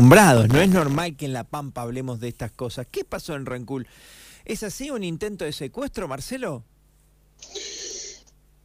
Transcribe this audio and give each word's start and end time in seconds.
No 0.00 0.60
es 0.60 0.70
normal 0.70 1.14
que 1.14 1.26
en 1.26 1.34
La 1.34 1.44
Pampa 1.44 1.82
hablemos 1.82 2.20
de 2.20 2.28
estas 2.28 2.50
cosas. 2.50 2.86
¿Qué 2.90 3.04
pasó 3.04 3.34
en 3.34 3.44
Rancul? 3.44 3.86
¿Es 4.46 4.62
así 4.62 4.90
un 4.90 5.04
intento 5.04 5.44
de 5.44 5.52
secuestro, 5.52 6.08
Marcelo? 6.08 6.64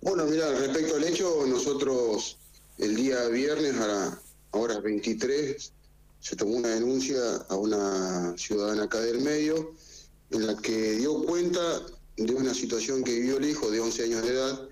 Bueno, 0.01 0.23
mira, 0.25 0.49
respecto 0.51 0.95
al 0.95 1.03
hecho, 1.03 1.45
nosotros 1.45 2.37
el 2.77 2.95
día 2.95 3.27
viernes 3.27 3.75
a 3.75 3.87
la 3.87 4.21
hora 4.51 4.79
23 4.79 5.73
se 6.21 6.35
tomó 6.37 6.55
una 6.55 6.69
denuncia 6.69 7.19
a 7.49 7.55
una 7.55 8.37
ciudadana 8.37 8.83
acá 8.83 9.01
del 9.01 9.19
medio 9.19 9.73
en 10.31 10.47
la 10.47 10.55
que 10.55 10.93
dio 10.93 11.21
cuenta 11.25 11.59
de 12.15 12.33
una 12.33 12.53
situación 12.53 13.03
que 13.03 13.11
vivió 13.11 13.37
el 13.37 13.49
hijo 13.49 13.69
de 13.69 13.81
11 13.81 14.03
años 14.05 14.21
de 14.21 14.29
edad 14.29 14.69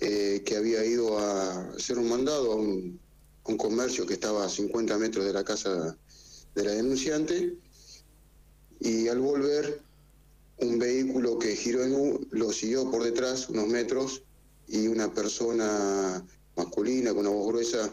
eh, 0.00 0.42
que 0.44 0.56
había 0.56 0.84
ido 0.84 1.18
a 1.18 1.70
hacer 1.70 1.98
un 1.98 2.10
mandado 2.10 2.52
a 2.52 2.56
un, 2.56 3.00
comercio 3.56 4.06
que 4.06 4.14
estaba 4.14 4.44
a 4.44 4.48
50 4.48 4.96
metros 4.98 5.24
de 5.24 5.32
la 5.32 5.44
casa 5.44 5.96
de 6.54 6.64
la 6.64 6.72
denunciante 6.72 7.56
y 8.80 9.08
al 9.08 9.18
volver 9.18 9.82
un 10.58 10.78
vehículo 10.78 11.38
que 11.38 11.56
giró 11.56 11.84
en 11.84 11.94
U 11.94 12.26
lo 12.30 12.52
siguió 12.52 12.90
por 12.90 13.02
detrás 13.02 13.48
unos 13.48 13.66
metros 13.68 14.22
y 14.68 14.86
una 14.86 15.12
persona 15.12 16.24
masculina 16.56 17.10
con 17.10 17.26
una 17.26 17.30
voz 17.30 17.48
gruesa 17.48 17.92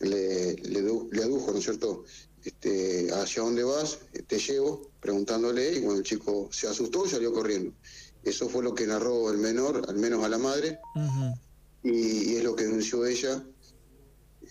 le, 0.00 0.54
le, 0.54 1.22
adujo, 1.22 1.52
¿no 1.52 1.58
es 1.58 1.64
cierto? 1.64 2.04
Este, 2.42 3.12
¿Hacia 3.12 3.42
dónde 3.42 3.62
vas? 3.64 3.98
Te 4.26 4.38
llevo, 4.38 4.90
preguntándole, 5.00 5.74
y 5.74 5.80
bueno, 5.80 5.98
el 5.98 6.04
chico 6.04 6.48
se 6.50 6.68
asustó 6.68 7.04
y 7.06 7.10
salió 7.10 7.32
corriendo. 7.32 7.72
Eso 8.24 8.48
fue 8.48 8.62
lo 8.62 8.74
que 8.74 8.86
narró 8.86 9.30
el 9.30 9.38
menor, 9.38 9.82
al 9.88 9.96
menos 9.96 10.24
a 10.24 10.28
la 10.28 10.38
madre, 10.38 10.78
y, 11.82 12.36
es 12.36 12.44
lo 12.44 12.56
que 12.56 12.64
denunció 12.64 13.04
ella. 13.06 13.44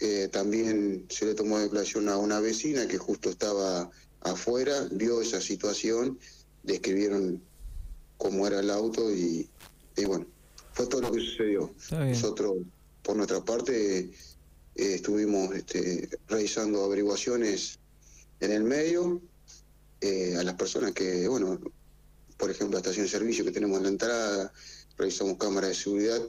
Eh, 0.01 0.29
también 0.31 1.05
se 1.09 1.25
le 1.25 1.33
tomó 1.33 1.59
declaración 1.59 2.07
a 2.07 2.17
una 2.17 2.39
vecina 2.39 2.87
que 2.87 2.97
justo 2.97 3.29
estaba 3.29 3.89
afuera, 4.21 4.87
vio 4.91 5.21
esa 5.21 5.41
situación, 5.41 6.17
describieron 6.63 7.41
cómo 8.17 8.47
era 8.47 8.59
el 8.59 8.69
auto 8.69 9.11
y, 9.13 9.49
bueno, 10.05 10.25
fue 10.73 10.87
todo 10.87 11.01
lo 11.01 11.11
que 11.11 11.19
sucedió. 11.19 11.73
Nosotros, 11.91 12.57
por 13.03 13.17
nuestra 13.17 13.43
parte, 13.43 13.99
eh, 13.99 14.11
estuvimos 14.75 15.53
este, 15.55 16.09
realizando 16.27 16.83
averiguaciones 16.83 17.79
en 18.39 18.51
el 18.51 18.63
medio 18.63 19.21
eh, 19.99 20.35
a 20.37 20.43
las 20.43 20.53
personas 20.55 20.93
que, 20.93 21.27
bueno, 21.27 21.59
por 22.37 22.49
ejemplo, 22.49 22.75
la 22.75 22.79
estación 22.79 23.05
de 23.05 23.11
servicio 23.11 23.43
que 23.43 23.51
tenemos 23.51 23.77
en 23.77 23.83
la 23.83 23.89
entrada, 23.89 24.53
revisamos 24.97 25.37
cámaras 25.37 25.71
de 25.71 25.75
seguridad. 25.75 26.21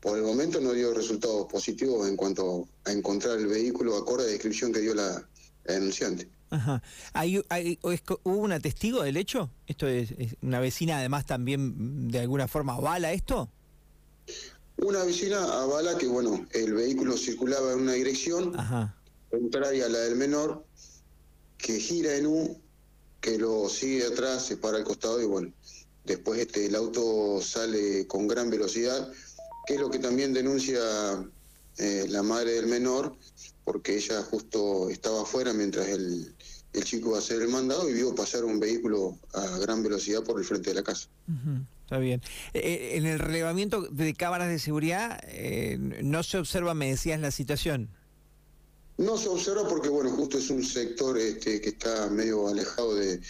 Por 0.00 0.16
el 0.16 0.24
momento 0.24 0.60
no 0.60 0.72
dio 0.72 0.94
resultados 0.94 1.46
positivos 1.50 2.08
en 2.08 2.16
cuanto 2.16 2.68
a 2.84 2.92
encontrar 2.92 3.38
el 3.38 3.48
vehículo 3.48 3.96
acorde 3.96 4.24
a 4.24 4.26
la 4.26 4.32
descripción 4.32 4.72
que 4.72 4.80
dio 4.80 4.94
la, 4.94 5.28
denunciante. 5.64 6.28
Ajá. 6.50 6.82
¿Hay, 7.12 7.38
¿Hubo 7.82 8.36
una 8.36 8.60
testigo 8.60 9.02
del 9.02 9.16
hecho? 9.16 9.50
¿Esto 9.66 9.86
es, 9.86 10.14
una 10.40 10.60
vecina 10.60 10.98
además 10.98 11.26
también 11.26 12.08
de 12.08 12.20
alguna 12.20 12.48
forma 12.48 12.74
avala 12.74 13.12
esto? 13.12 13.50
Una 14.78 15.02
vecina 15.04 15.42
avala 15.42 15.98
que, 15.98 16.06
bueno, 16.06 16.46
el 16.52 16.72
vehículo 16.72 17.16
circulaba 17.16 17.72
en 17.72 17.80
una 17.80 17.92
dirección 17.92 18.54
contraria 19.30 19.86
a 19.86 19.88
la 19.88 19.98
del 19.98 20.16
menor, 20.16 20.64
que 21.58 21.80
gira 21.80 22.14
en 22.14 22.26
un 22.26 22.62
que 23.20 23.36
lo 23.36 23.68
sigue 23.68 24.06
atrás, 24.06 24.46
se 24.46 24.56
para 24.56 24.78
al 24.78 24.84
costado 24.84 25.20
y 25.20 25.26
bueno, 25.26 25.52
después 26.04 26.40
este, 26.40 26.66
el 26.66 26.76
auto 26.76 27.40
sale 27.42 28.06
con 28.06 28.28
gran 28.28 28.48
velocidad, 28.48 29.10
que 29.68 29.74
es 29.74 29.80
lo 29.80 29.90
que 29.90 29.98
también 29.98 30.32
denuncia 30.32 30.80
eh, 31.76 32.06
la 32.08 32.22
madre 32.22 32.52
del 32.52 32.68
menor, 32.68 33.14
porque 33.66 33.96
ella 33.96 34.22
justo 34.22 34.88
estaba 34.88 35.20
afuera 35.20 35.52
mientras 35.52 35.88
el, 35.88 36.34
el 36.72 36.84
chico 36.84 37.08
iba 37.08 37.18
a 37.18 37.20
hacer 37.20 37.42
el 37.42 37.48
mandado 37.48 37.86
y 37.90 37.92
vio 37.92 38.14
pasar 38.14 38.46
un 38.46 38.58
vehículo 38.58 39.18
a 39.34 39.58
gran 39.58 39.82
velocidad 39.82 40.24
por 40.24 40.38
el 40.38 40.46
frente 40.46 40.70
de 40.70 40.76
la 40.76 40.82
casa. 40.82 41.10
Está 41.82 41.98
bien. 41.98 42.22
Eh, 42.54 42.60
eh, 42.60 42.96
en 42.96 43.04
el 43.04 43.18
relevamiento 43.18 43.82
de 43.82 44.14
cámaras 44.14 44.48
de 44.48 44.58
seguridad, 44.58 45.20
¿no 46.02 46.22
se 46.22 46.38
observa, 46.38 46.72
me 46.72 46.88
decías, 46.88 47.20
la 47.20 47.30
situación? 47.30 47.90
No 48.96 49.18
se 49.18 49.28
observa 49.28 49.68
porque, 49.68 49.90
bueno, 49.90 50.08
justo 50.12 50.38
es 50.38 50.48
un 50.48 50.64
sector 50.64 51.18
este, 51.18 51.60
que 51.60 51.68
está 51.68 52.08
medio 52.08 52.48
alejado 52.48 52.94
de, 52.94 53.20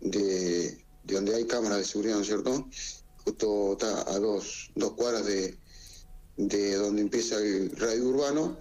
de, 0.00 0.84
donde 1.04 1.36
hay 1.36 1.46
cámaras 1.46 1.78
de 1.78 1.84
seguridad, 1.84 2.16
¿no 2.16 2.22
es 2.22 2.26
cierto? 2.26 2.68
Justo 3.24 3.72
está 3.72 4.10
a 4.10 4.18
dos, 4.18 4.70
dos 4.74 4.92
cuadras 4.92 5.26
de, 5.26 5.58
de 6.36 6.74
donde 6.74 7.02
empieza 7.02 7.36
el 7.36 7.76
radio 7.76 8.08
urbano 8.08 8.56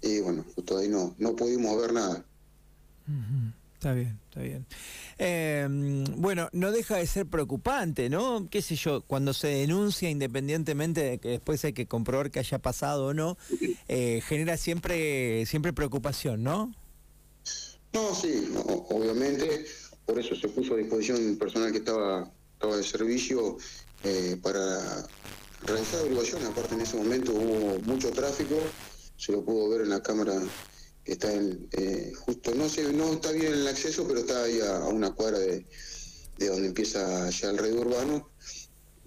y, 0.00 0.20
bueno, 0.20 0.44
justo 0.54 0.78
ahí 0.78 0.88
no, 0.88 1.14
no 1.18 1.34
pudimos 1.34 1.80
ver 1.80 1.92
nada. 1.92 2.24
Está 3.74 3.94
bien, 3.94 4.18
está 4.28 4.40
bien. 4.40 4.66
Eh, 5.18 5.66
bueno, 6.16 6.48
no 6.52 6.70
deja 6.70 6.96
de 6.96 7.06
ser 7.06 7.26
preocupante, 7.26 8.08
¿no? 8.08 8.48
¿Qué 8.48 8.62
sé 8.62 8.76
yo? 8.76 9.02
Cuando 9.02 9.32
se 9.34 9.48
denuncia, 9.48 10.08
independientemente 10.08 11.02
de 11.02 11.18
que 11.18 11.30
después 11.30 11.64
hay 11.64 11.72
que 11.72 11.86
comprobar 11.86 12.30
que 12.30 12.38
haya 12.38 12.60
pasado 12.60 13.06
o 13.06 13.14
no, 13.14 13.36
eh, 13.88 14.22
genera 14.24 14.56
siempre, 14.56 15.46
siempre 15.46 15.72
preocupación, 15.72 16.42
¿no? 16.42 16.72
No, 17.92 18.14
sí, 18.14 18.52
obviamente. 18.88 19.66
Por 20.06 20.18
eso 20.18 20.34
se 20.34 20.48
puso 20.48 20.74
a 20.74 20.78
disposición 20.78 21.18
el 21.18 21.38
personal 21.38 21.70
que 21.72 21.78
estaba, 21.78 22.30
estaba 22.54 22.76
de 22.76 22.82
servicio 22.82 23.56
eh, 24.04 24.36
para 24.42 25.06
realizar 25.62 26.00
averiguaciones. 26.00 26.48
Aparte, 26.48 26.74
en 26.74 26.80
ese 26.82 26.96
momento 26.96 27.32
hubo 27.32 27.78
mucho 27.80 28.10
tráfico, 28.10 28.56
se 29.16 29.32
lo 29.32 29.44
pudo 29.44 29.68
ver 29.70 29.82
en 29.82 29.90
la 29.90 30.02
cámara 30.02 30.40
que 31.04 31.12
está 31.12 31.32
en, 31.32 31.68
eh, 31.72 32.12
justo, 32.16 32.54
no 32.54 32.68
sé, 32.68 32.92
no 32.92 33.12
está 33.12 33.32
bien 33.32 33.52
el 33.52 33.66
acceso, 33.66 34.06
pero 34.06 34.20
está 34.20 34.44
ahí 34.44 34.60
a, 34.60 34.86
una 34.86 35.10
cuadra 35.12 35.38
de, 35.38 35.66
de, 36.38 36.46
donde 36.48 36.68
empieza 36.68 37.28
ya 37.30 37.50
el 37.50 37.58
red 37.58 37.74
urbano 37.74 38.30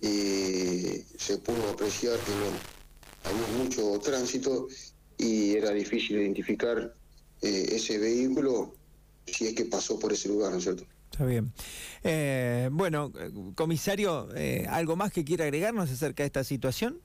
y 0.02 1.04
se 1.18 1.38
pudo 1.38 1.70
apreciar 1.70 2.20
que 2.20 3.30
había 3.30 3.64
mucho 3.64 4.00
tránsito 4.00 4.68
y 5.18 5.56
era 5.56 5.72
difícil 5.72 6.18
identificar 6.18 6.94
eh, 7.42 7.70
ese 7.72 7.98
vehículo 7.98 8.76
si 9.26 9.48
es 9.48 9.56
que 9.56 9.66
pasó 9.66 9.98
por 9.98 10.14
ese 10.14 10.30
lugar, 10.30 10.52
¿no 10.52 10.58
es 10.58 10.64
cierto? 10.64 10.86
Está 11.16 11.26
bien. 11.26 11.54
Eh, 12.04 12.68
bueno, 12.74 13.10
comisario, 13.56 14.28
¿algo 14.68 14.98
más 14.98 15.14
que 15.14 15.24
quiera 15.24 15.46
agregarnos 15.46 15.90
acerca 15.90 16.24
de 16.24 16.28
esta 16.28 16.44
situación? 16.44 17.00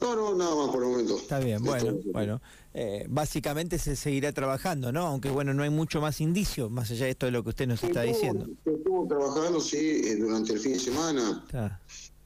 No, 0.00 0.16
no, 0.16 0.34
nada 0.34 0.54
más 0.54 0.70
por 0.70 0.82
el 0.82 0.88
momento. 0.88 1.18
Está 1.18 1.38
bien, 1.38 1.62
bueno, 1.62 1.98
bueno. 2.14 2.40
Eh, 2.72 3.04
básicamente 3.10 3.78
se 3.78 3.94
seguirá 3.94 4.32
trabajando, 4.32 4.90
¿no? 4.90 5.06
Aunque 5.06 5.28
bueno, 5.28 5.52
no 5.52 5.62
hay 5.62 5.68
mucho 5.68 6.00
más 6.00 6.22
indicio, 6.22 6.70
más 6.70 6.90
allá 6.90 7.04
de 7.04 7.10
esto 7.10 7.26
de 7.26 7.32
lo 7.32 7.42
que 7.42 7.50
usted 7.50 7.66
nos 7.66 7.84
está 7.84 8.00
diciendo. 8.02 8.46
Se 8.64 8.72
estuvo 8.72 9.06
trabajando, 9.06 9.60
sí, 9.60 10.00
eh, 10.02 10.16
durante 10.16 10.54
el 10.54 10.60
fin 10.60 10.72
de 10.72 10.78
semana. 10.78 11.46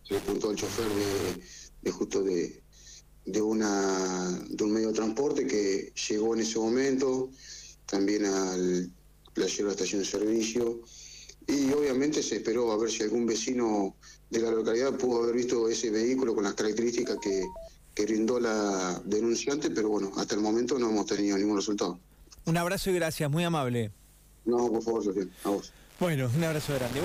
Se 0.04 0.16
apuntó 0.16 0.50
al 0.50 0.56
chofer 0.56 0.86
de, 1.82 1.90
justo 1.90 2.22
de, 2.22 2.62
de, 3.24 3.42
una, 3.42 4.38
de 4.48 4.62
un 4.62 4.72
medio 4.72 4.88
de 4.88 4.94
transporte 4.94 5.44
que 5.44 5.92
llegó 6.08 6.34
en 6.34 6.42
ese 6.42 6.60
momento, 6.60 7.30
también 7.86 8.26
al 8.26 8.88
la 9.34 9.46
llevó 9.46 9.64
a 9.64 9.66
la 9.68 9.72
estación 9.72 10.00
de 10.00 10.06
servicio. 10.06 10.80
Y 11.46 11.72
obviamente 11.72 12.22
se 12.22 12.36
esperó 12.36 12.72
a 12.72 12.78
ver 12.78 12.90
si 12.90 13.02
algún 13.02 13.26
vecino 13.26 13.96
de 14.30 14.40
la 14.40 14.50
localidad 14.50 14.94
pudo 14.94 15.22
haber 15.22 15.36
visto 15.36 15.68
ese 15.68 15.90
vehículo 15.90 16.34
con 16.34 16.44
las 16.44 16.54
características 16.54 17.18
que, 17.22 17.44
que 17.94 18.04
brindó 18.04 18.40
la 18.40 19.00
denunciante, 19.04 19.70
pero 19.70 19.90
bueno, 19.90 20.12
hasta 20.16 20.34
el 20.34 20.40
momento 20.40 20.78
no 20.78 20.90
hemos 20.90 21.06
tenido 21.06 21.36
ningún 21.36 21.56
resultado. 21.56 21.98
Un 22.46 22.56
abrazo 22.56 22.90
y 22.90 22.94
gracias, 22.94 23.30
muy 23.30 23.44
amable. 23.44 23.92
No, 24.44 24.70
por 24.70 24.82
favor, 24.82 25.02
a 25.44 25.48
vos. 25.48 25.72
Bueno, 26.00 26.30
un 26.34 26.44
abrazo 26.44 26.74
grande. 26.74 26.98
Bueno. 26.98 27.02